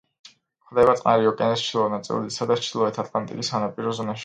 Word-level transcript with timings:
გვხვდება 0.29 0.95
წყნარი 1.01 1.29
ოკეანის 1.33 1.65
ჩრდილო 1.67 1.85
ნაწილისა 1.97 2.49
და 2.55 2.59
ჩრდილოეთი 2.63 3.03
ატლანტიკის 3.07 3.55
სანაპირო 3.55 3.97
ზონაში. 4.03 4.19